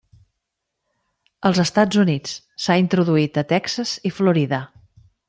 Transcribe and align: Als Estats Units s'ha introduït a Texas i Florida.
Als 1.49 1.59
Estats 1.63 2.01
Units 2.05 2.33
s'ha 2.65 2.79
introduït 2.87 3.41
a 3.43 3.47
Texas 3.55 3.93
i 4.11 4.17
Florida. 4.23 4.65